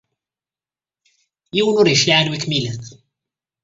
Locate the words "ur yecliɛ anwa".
1.81-2.35